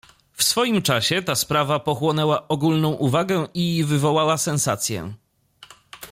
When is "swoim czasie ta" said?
0.43-1.35